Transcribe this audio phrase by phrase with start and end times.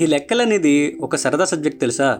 [0.00, 2.18] ఈ లెక్కలనేది ఒక సరదా సబ్జెక్ట్ తెలుసా?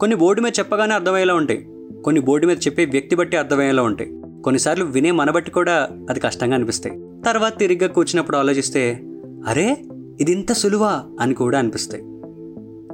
[0.00, 1.66] కొన్ని బోర్డు మీద చెప్పగానే అర్థమయ్యేలా ఉంటాయి.
[2.04, 4.10] కొన్ని బోర్డు మీద చెప్పే వ్యక్తి బట్టి అర్థమయ్యేలా ఉంటాయి.
[4.42, 7.22] కొన్నిసార్లు వినే మన బట్టి కూడా అది కష్టంగా అనిపిస్తాయి.
[7.26, 9.00] తర్వాత తిరిగ్గా కూర్చున్నప్పుడు ఆలోచిస్తే
[9.48, 9.76] అరే
[10.20, 12.02] ఇది ఇంత సులువా అని కూడా అనిపిస్తాయి.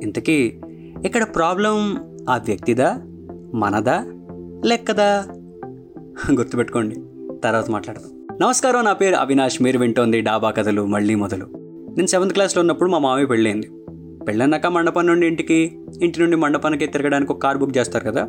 [0.03, 0.61] ఇంతకీ
[1.05, 1.97] ఇక్కడ ప్రాబ్లం
[2.31, 3.01] ఆ వ్యక్తిదా?
[3.55, 4.05] మనదా?
[4.65, 5.25] లెక్కదా?
[6.33, 6.97] గుర్తుపెట్టుకోండి.
[7.45, 8.39] తర్వాత మాట్లాడదాం.
[8.41, 9.63] నమస్కారం నా పేరు అవినాష్.
[9.63, 11.47] మీరు వింటోంది డాబా కథలు మళ్ళీ మొదలు.
[11.97, 13.71] నేను సెవెంత్ క్లాస్లో ఉన్నప్పుడు మా మామయ్య పెళ్ళైంది.
[14.29, 18.23] పెళ్ళన్నాక మండపం నుండి ఇంటికి ఇంటి నుండి మండపానికి తిరగడానికి ఒక కార్ బుక్ చేస్తారు కదా?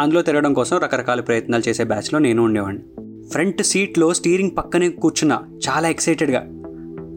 [0.00, 2.82] అందులో తిరగడం కోసం రకరకాల ప్రయత్నాలు చేసే బ్యాచ్లో నేను ఉండేవాడిని.
[3.30, 6.40] ఫ్రంట్ సీట్లో స్టీరింగ్ పక్కనే కూర్చున్నా చాలా ఎక్సైటెడ్గా.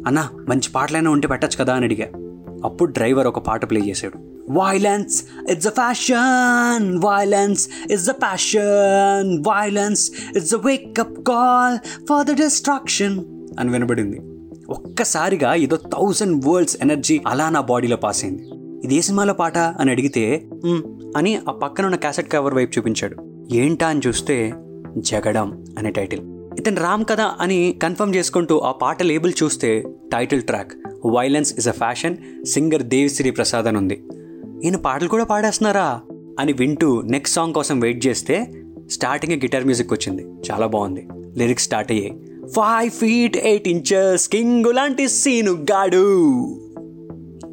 [0.07, 1.73] అన్నా మంచి పాటలైనా ఉంటే పెట్టచ్చు కదా?
[1.73, 2.07] అని అడిగా.
[2.63, 4.17] అప్పుడు డ్రైవర్ ఒక పాట ప్లే చేశాడు.
[4.51, 12.31] Violence it's a fashion violence is a passion violence it's a wake up call for the
[12.31, 13.25] distraction
[13.59, 14.21] అని వినబడింది.
[14.71, 18.49] ఒక్కసారిగా ఏదో థౌజండ్ వరల్డ్స్ ఎనర్జీ అలా నా బాడీలో పాస్ అయింది.
[18.83, 20.49] ఇది ఏ సినిమాలో పాట అని అడిగితే
[21.17, 23.15] అని ఆ పక్కన ఉన్న క్యాసెట్ కవర్ వైపు చూపించాడు.
[23.51, 24.53] ఏంటా అని చూస్తే
[24.97, 26.21] జగడం అనే టైటిల్
[26.59, 30.73] ఇతను రామ్ కదా అని కన్ఫర్మ్ చేసుకుంటూ ఆ పాట లేబుల్ చూస్తే title track
[31.07, 34.03] violence is a fashion singer Devi Sri Prasad అని ఉంది.
[34.63, 36.01] ఈయన పాటలు కూడా పాడేస్తున్నారా?
[36.39, 40.25] అని వింటూ నెక్స్ట్ సాంగ్ కోసం వెయిట్ చేస్తే స్టార్టింగ్ గిటార్ మ్యూజిక్ వచ్చింది.
[40.51, 41.07] చాలా బాగుంది.
[41.37, 42.30] లిరిక్స్ స్టార్ట్ అయ్యాయి.
[42.55, 46.35] Five feet eight inches king లాంటి సీను గాడు.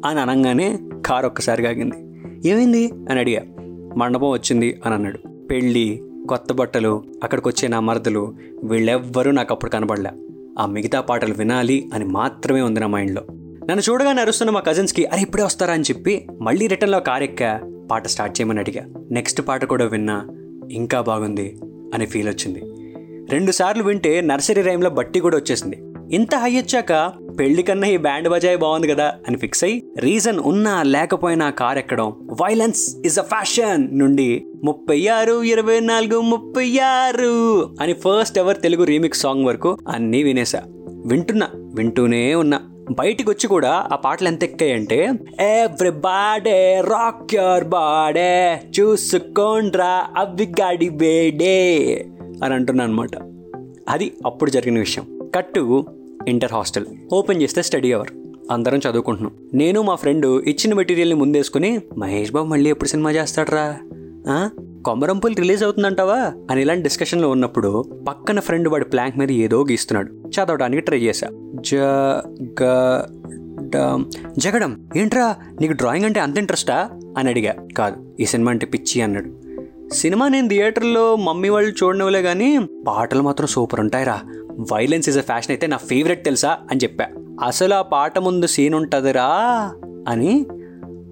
[0.05, 1.95] అని అనగానే కారు ఒక్కసారి ఆగింది.
[2.49, 2.91] ఏమైంది?
[3.09, 3.41] అని అడిగా.
[3.97, 5.47] మండపం వచ్చింది అని అన్నాడు.
[5.47, 8.33] పెళ్ళి కొత్త బట్టలు అక్కడికి వచ్చే నా మరదలు
[8.63, 10.09] వీళ్ళెవ్వరూ నాకు అప్పుడు కనబడలే.
[10.59, 13.21] ఆ మిగతా పాటలు వినాలి అని మాత్రమే ఉంది నా మైండ్లో.
[13.69, 15.73] నన్ను చూడగానే అరుస్తున్న మా కజిన్స్కి అరే ఇప్పుడే వస్తారా?
[15.73, 17.23] అని చెప్పి మళ్ళీ రిటర్న్లో కార్
[17.91, 18.85] పాట స్టార్ట్ చేయమని అడిగా.
[19.11, 20.27] నెక్స్ట్ పాట కూడా విన్నా
[20.71, 21.59] ఇంకా బాగుంది
[21.93, 22.63] అని ఫీల్ వచ్చింది.
[23.31, 25.77] రెండు సార్లు వింటే నర్సరీ రైమ్లో బట్టి కూడా వచ్చేసింది.
[26.15, 30.83] ఇంత హై వచ్చాక పెళ్ళి కన్నా ఈ బ్యాండ్ బజాయ్ బాగుంది కదా అని ఫిక్స్ అయ్యి రీజన్ ఉన్నా
[30.83, 32.13] లేకపోయినా కార్ ఎక్కడం.
[32.41, 38.83] వైలెన్స్ ఇస్ అ ఫ్యాషన్ నుండి ముప్పై ఆరు ఇరవై నాలుగు ముప్పై ఆరు అని first ever Telugu
[38.83, 40.61] remix song వరకు అన్నీ వినేసా.
[41.05, 42.59] వింటున్నా వింటూనే ఉన్నా.
[42.91, 50.89] బయటికి వచ్చి కూడా ఆ పాటలు ఎంత ఎక్కాయంటే everybody rock your body చూసుకోండ్రా అవి గాడి
[50.89, 52.05] వేడే
[52.43, 53.09] అని అంటున్నా అనమాట
[53.89, 55.29] అది అప్పుడు జరిగిన విషయం.
[55.35, 55.85] కట్టు
[56.27, 56.85] ఇంటర్ హాస్టల్.
[57.13, 58.07] ఓపెన్ చేస్తే స్టడీ అవర్.
[58.51, 59.33] అందరం చదువుకుంటున్నాం.
[59.53, 63.77] నేను మా ఫ్రెండ్ ఇచ్చిన మెటీరియల్ని ముందేసుకుని మహేష్ బాబు మళ్ళీ ఎప్పుడు సినిమా చేస్తాడరా?
[64.27, 64.49] ఆ?
[64.85, 66.33] కొమరంపుల్ రిలీజ్ అవుతుందంటావా?
[66.51, 70.11] అని ఇలాంటి డిస్కషన్లో ఉన్నప్పుడు పక్కన ఫ్రెండ్ వాడి ప్లాంక్ మీద ఏదో గీస్తున్నాడు.
[70.11, 71.27] చదవడానికి ట్రై చేశా.
[71.55, 71.75] జ
[72.63, 72.63] గ
[74.37, 76.89] జగడం ఏంట్రా నీకు డ్రాయింగ్ అంటే అంత ఇంట్రెస్టా?
[77.17, 77.67] అని అడిగా.
[77.77, 79.48] కాదు ఈ సినిమా అంటే పిచ్చి అన్నాడు.
[79.93, 84.21] సినిమా నేను థియేటర్లో మమ్మీ వాళ్ళు చూడనివ్వలే కానీ పాటలు మాత్రం సూపర్ ఉంటాయిరా.
[84.73, 87.05] వైలెన్స్ ఇస్ అ ఫ్యాషన్ అయితే నా ఫేవరెట్ తెలుసా అని చెప్పా.
[87.43, 89.25] అసలు ఆ పాట ముందు సీన్ ఉంటుందిరా
[90.07, 90.45] అని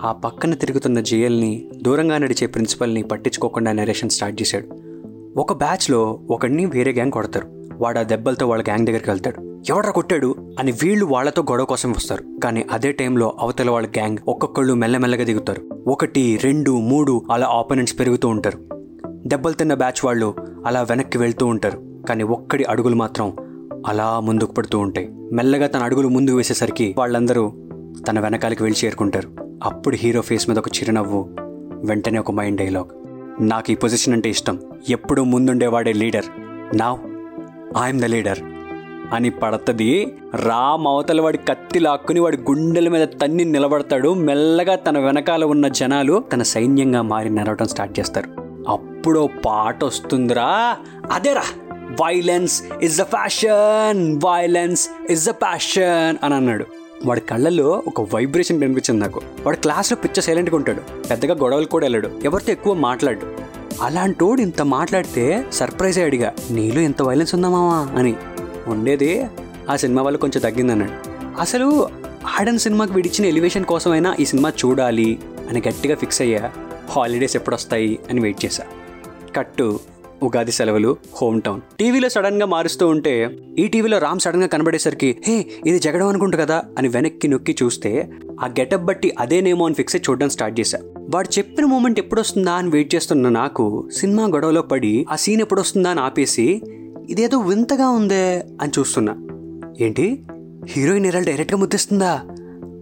[0.02, 4.68] ఆ పక్కన తిరుగుతున్న జేఎల్ని దూరంగా నడిచే ప్రిన్సిపల్ని పట్టించుకోకుండా నరేషన్ స్టార్ట్ చేశాడు.
[5.40, 7.56] ఒక బ్యాచ్లో ఒకడిని వేరే గ్యాంగ్ కొడతారు.
[7.78, 9.62] వాడు ఆ దెబ్బలతో వాళ్ళ గ్యాంగ్ దగ్గరికి వెళ్తాడు.
[9.70, 10.36] ఎవడ్రా కొట్టాడు?
[10.60, 12.40] అని వీళ్ళు వాళ్ళతో గొడవ కోసం వస్తారు.
[12.44, 15.62] కానీ అదే టైంలో అవతల వాళ్ళ గ్యాంగ్ ఒక్కొక్కళ్ళు మెల్లమెల్లగా దిగుతారు.
[15.88, 18.60] ఒకటి రెండు మూడు అలా ఆపోనెంట్స్ పెరుగుతూ ఉంటారు.
[19.28, 20.36] దెబ్బలు తిన్న బ్యాచ్ వాళ్ళు
[20.66, 22.04] అలా వెనక్కి వెళ్తూ ఉంటారు.
[22.10, 23.34] కానీ ఒక్కడి అడుగులు మాత్రం
[23.88, 25.10] అలా ముందుకు పడుతూ ఉంటాయి.
[25.34, 27.54] మెల్లగా తన అడుగులు ముందుకు వేసేసరికి వాళ్ళందరూ
[28.08, 29.30] తన వెనకాలకి వెళ్ళి చేరుకుంటారు.
[29.64, 31.30] అప్పుడు హీరో ఫేస్ మీద ఒక చిరునవ్వు
[31.86, 32.86] వెంటనే ఒక మైండ్ డైలాగ్.
[33.50, 34.60] నాకు ఈ పొజిషన్ అంటే ఇష్టం.
[34.90, 36.26] ఎప్పుడూ ముందుండేవాడే లీడర్.
[36.78, 37.00] నా
[37.84, 38.40] ఐఎమ్ ద లీడర్
[39.14, 40.18] అని పడతది.
[40.36, 44.14] రామ్ అవతల వాడి కత్తి లాక్కుని వాడి గుండెల మీద తన్ని నిలబడతాడు.
[44.14, 48.30] మెల్లగా తన వెనకాల ఉన్న జనాలు తన సైన్యంగా మారి నడవటం స్టార్ట్ చేస్తారు.
[48.68, 50.78] అప్పుడు పాట వస్తుందిరా.
[51.12, 51.44] అదేరా
[52.02, 56.66] violence is a fashion violence is a passion అని అన్నాడు.
[57.06, 59.22] వాడి కళ్ళల్లో ఒక వైబ్రేషన్ కనిపించింది నాకు.
[59.46, 61.08] వాడు క్లాస్లో పిచ్చ సైలెంట్గా ఉంటాడు.
[61.10, 62.10] పెద్దగా గొడవలు కూడా వెళ్ళాడు.
[62.26, 63.47] ఎవరితో ఎక్కువ మాట్లాడు.
[63.82, 68.00] అలాంటోడు ఇంత మాట్లాడితే సర్ప్రైజ్ అడిగా నీలో ఇంత వైలెన్స్ ఉందా మావా?
[68.00, 68.16] అని.
[68.68, 69.26] ఉండేది
[69.70, 70.92] ఆ సినిమా వల్ల కొంచెం తగ్గిందన్నాడు.
[71.42, 71.88] అసలు
[72.40, 75.20] ఆడన్ సినిమాకి విడిచిన ఎలివేషన్ కోసమైనా ఈ సినిమా చూడాలి?
[75.50, 76.51] అని గట్టిగా ఫిక్స్ అయ్యా.
[76.90, 78.63] హాలిడేస్ ఎప్పుడు వస్తాయి అని వెయిట్ చేశా.
[79.36, 79.80] కట్టు
[80.24, 81.62] ఉగాది సెలవులు హోమ్ టౌన్.
[81.80, 83.30] టీవీలో సడన్గా మారుస్తూ ఉంటే
[83.60, 86.63] ఈ టీవీలో రామ్ సడన్గా కనబడేసరికి హే ఇది జగడం అనుకుంటు కదా?
[86.78, 88.10] అని వెనక్కి నొక్కి చూస్తే
[88.42, 90.80] ఆ గెటప్ బట్టి అదేనేమో అని ఫిక్స్ అయి చూడడం స్టార్ట్ చేశా.
[91.09, 96.00] వాడు చెప్పిన మూమెంట్ ఎప్పుడొస్తుందా అని వెయిట్ చేస్తున్న నాకు సినిమా గొడవలో పడి ఆ సీన్ ఎప్పుడొస్తుందా అని
[96.00, 96.62] ఆపేసి
[97.09, 99.13] ఇదేదో వింతగా ఉందే అని చూస్తున్నా.
[99.80, 100.24] ఏంటి?
[100.65, 102.21] హీరోయిన్ ఎలా డైరెక్ట్గా ముద్దిస్తుందా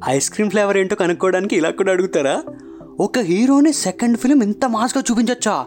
[0.10, 2.44] ఐస్ క్రీమ్ ఫ్లేవర్ ఏంటో కనుక్కోవడానికి ఇలా కూడా అడుగుతారా?
[3.00, 5.66] ఒక హీరోని సెకండ్ ఫిలిం ఇంత మాస్గా చూపించొచ్చా?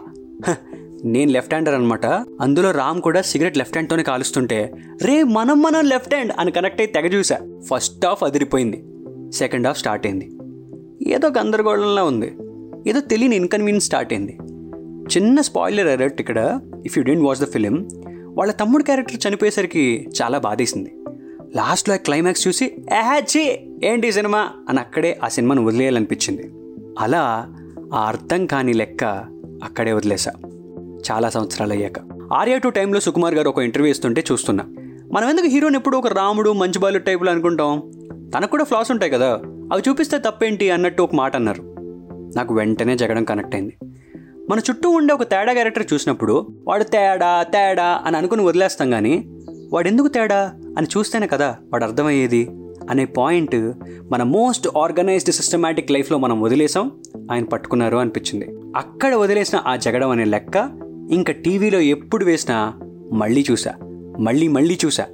[1.05, 2.05] నేను లెఫ్ట్ హ్యాండర్ అనమాట
[2.41, 6.87] అందులో రామ్ కూడా సిగరెట్ లెఫ్ట్ హ్యాండ్తోనే కాలుస్తుంటే రే మనం మనం లెఫ్ట్ హ్యాండ్ అని కనెక్ట్ అయి
[6.87, 7.39] తెగ చూసా.
[7.67, 8.83] ఫస్ట్ హాఫ్ అదిరిపోయింది.
[9.31, 10.31] సెకండ్ హాఫ్ స్టార్ట్ అయింది.
[11.13, 12.37] ఏదో గందరగోళంలా ఉంది.
[12.89, 14.37] ఏదో తెలియని ఇన్కన్వీనియన్స్ స్టార్ట్ అయింది.
[15.17, 17.89] చిన్న స్పాయిలర్ అలర్ట్ ఇక్కడ if you don't watch the film
[18.25, 20.95] వాళ్ళ తమ్ముడు క్యారెక్టర్ చనిపోయేసరికి చాలా బాధేసింది.
[21.55, 22.71] లాస్ట్లో ఆ క్లైమాక్స్ చూసి
[23.19, 24.49] ఛీ ఏంటి ఈ సినిమా?
[24.69, 26.51] అని అక్కడే ఆ సినిమాను వదిలేయాలనిపించింది.
[26.99, 27.53] అలా
[27.93, 29.03] ఆ అర్థం కాని లెక్క
[29.63, 30.31] అక్కడే వదిలేసా
[31.11, 31.99] చాలా సంవత్సరాలు అయ్యాక.
[32.33, 34.65] ఆర్యా టూ టైంలో సుకుమార్ గారు ఒక ఇంటర్వ్యూ ఇస్తుంటే చూస్తున్నా.
[35.13, 37.91] మనం ఎందుకు హీరోని ఎప్పుడు ఒక రాముడు మంచి బాలు టైపులో అనుకుంటాం?
[38.37, 39.41] తనకు కూడా ఫ్లాస్ ఉంటాయి కదా.
[39.45, 40.71] అవి చూపిస్తే తప్పేంటి?
[40.71, 41.68] అన్నట్టు ఒక మాట అన్నారు.
[42.35, 43.77] నాకు వెంటనే జగడం కనెక్ట్ అయింది.
[44.49, 49.25] మన చుట్టూ ఉండే ఒక తేడా క్యారెక్టర్ చూసినప్పుడు వాడు తేడా తేడా అని అనుకుని వదిలేస్తాం కానీ
[49.73, 52.49] వాడెందుకు తేడా అని చూస్తేనే కదా వాడు అర్థమయ్యేది
[52.89, 53.73] అనే పాయింట్
[54.11, 56.91] మన మోస్ట్ ఆర్గనైజ్డ్ సిస్టమాటిక్ లైఫ్లో మనం వదిలేసాం
[57.31, 58.49] ఆయన పట్టుకున్నారు అనిపించింది.
[58.75, 60.69] అక్కడ వదిలేసిన ఆ జగడం అనే లెక్క
[61.11, 62.73] ఇంకా టీవీలో ఎప్పుడు వేసినా
[63.13, 63.73] మళ్ళీ చూసా
[64.19, 65.05] మళ్ళీ మళ్ళీ చూసా.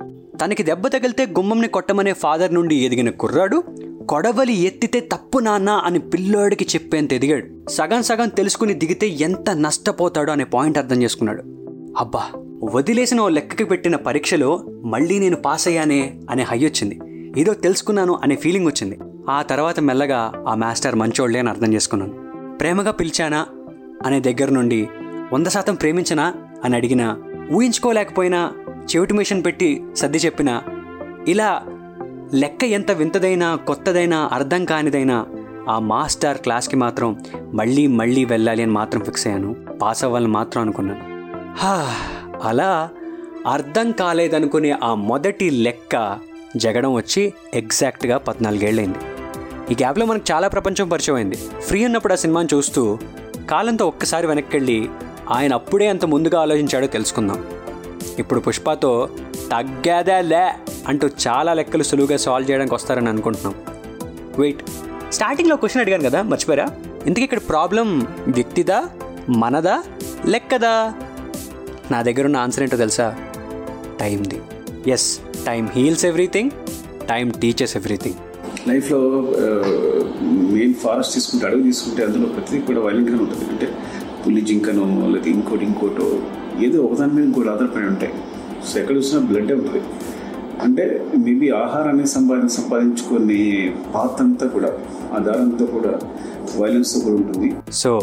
[0.45, 3.63] తనకి దెబ్బ తగిలితే గుమ్మంని కొట్టమనే ఫాదర్ నుండి ఎదిగిన కుర్రాడు
[4.09, 7.69] కొడవలి ఎత్తితే తప్పు నాన్న అని పిల్లోడికి చెప్పేంత ఎదిగాడు.
[7.69, 11.43] సగం సగం తెలుసుకుని దిగితే ఎంత నష్టపోతాడో అనే పాయింట్ అర్థం చేసుకున్నాడు.
[11.97, 12.23] అబ్బా
[12.63, 16.99] వదిలేసిన ఓ లెక్కకి పెట్టిన పరీక్షలో మళ్ళీ నేను పాస్ అయ్యానే అనే హై వచ్చింది.
[17.37, 18.97] ఏదో తెలుసుకున్నాను అనే ఫీలింగ్ వచ్చింది.
[19.29, 22.13] ఆ తర్వాత మెల్లగా ఆ మాస్టర్ మంచోళ్ళే అని అర్థం చేసుకున్నాను.
[22.57, 23.45] ప్రేమగా పిలిచానా
[24.05, 24.87] అనే దగ్గర నుండి
[25.33, 27.17] వంద శాతం ప్రేమించనా అని అడిగినా
[27.51, 28.51] ఊహించుకోలేకపోయినా
[28.95, 30.61] చెవిటి మిషన్ పెట్టి సర్ది చెప్పినా
[31.27, 31.63] ఇలా
[32.33, 35.25] లెక్క ఎంత వింతదైనా కొత్తదైనా అర్థం కానిదైనా
[35.69, 37.23] ఆ మాస్టర్ క్లాస్కి మాత్రం
[37.53, 39.55] మళ్ళీ మళ్ళీ వెళ్ళాలి అని మాత్రం ఫిక్స్ అయ్యాను.
[39.81, 40.99] పాస్ అవ్వాలని మాత్రం అనుకున్నాను.
[41.57, 41.95] హా
[42.43, 42.89] అలా
[43.47, 46.19] అర్థం కాలేదనుకునే ఆ మొదటి లెక్క
[46.57, 48.97] జగడం వచ్చి ఎగ్జాక్ట్గా పద్నాలుగేళ్ళైంది
[49.71, 51.35] ఈ గ్యాప్లో మనకు చాలా ప్రపంచం పరిచయం అయింది.
[51.35, 52.97] ఫ్రీ ఉన్నప్పుడు ఆ సినిమాని చూస్తూ
[53.49, 54.89] కాలంతో ఒక్కసారి వెనక్కి వెళ్ళి
[55.29, 57.43] ఆయన అప్పుడే అంత ముందుగా ఆలోచించాడో తెలుసుకుందాం.
[58.19, 59.09] ఇప్పుడు పుష్పతో
[59.51, 60.53] తగ్గేదే లే
[60.89, 63.55] అంటూ చాలా లెక్కలు సులువుగా సాల్వ్ చేయడానికి వస్తారని అనుకుంటున్నాం.
[64.41, 64.61] వెయిట్
[65.15, 66.67] స్టార్టింగ్లో క్వశ్చన్ అడిగాను కదా మర్చిపోయారా?
[67.07, 67.87] ఇంతకీ ఇక్కడ ప్రాబ్లం
[68.37, 68.79] వ్యక్తిదా
[69.43, 69.75] మనదా
[70.33, 70.73] లెక్కదా?
[71.93, 73.07] నా దగ్గర ఉన్న ఆన్సర్ ఏంటో తెలుసా?
[74.01, 74.39] టైంది
[74.95, 75.07] is
[75.45, 76.51] time heals everything
[77.09, 78.19] time teaches everything
[78.69, 78.99] లైఫ్లో
[80.53, 83.45] మెయిన్ ఫారెస్ట్ తీసుకుంటే అడవి తీసుకుంటే అందులో ప్రతిదీ కూడా వైలెంట్గానే ఉంటుంది.
[83.51, 83.67] అంటే
[84.21, 86.07] పులి జింకనో లేకపోతే ఇంకోటి ఇంకోటో
[86.65, 88.13] ఏదో ఒకదాని మీద ఇంకోటి ఆధారపడి ఉంటాయి.
[88.69, 89.81] సో ఎక్కడ చూసినా బ్లడ్ ఉంటుంది.
[90.65, 94.69] అంటే మేబీ ఆహారాన్ని సంపాది సంపాదించుకునే పాత్ర అంతా కూడా
[95.13, 95.99] ఆ దారంతో కూడా
[96.57, 97.55] వైలెన్స్ కూడా ఉంటుంది.
[97.71, 98.01] సో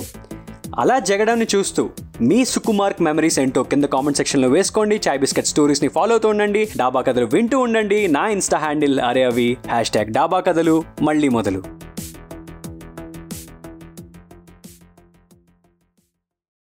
[0.78, 5.00] అలా జగడాన్ని చూస్తూ మీ సుకుమార్క్ మెమరీస్ ఏంటో కింద కామెంట్ సెక్షన్లో వేసుకోండి.
[5.08, 6.68] చాయ్ బిస్కెట్ స్టోరీస్ని ఫాలో అవుతూ ఉండండి.
[6.76, 8.08] డాబా కథలు వింటూ ఉండండి.
[8.08, 10.84] నా ఇన్స్టా హ్యాండిల్ అరే అవి హ్యాష్ ట్యాగ్ డాబా కథలు.
[11.02, 11.81] మళ్ళీ మొదలు.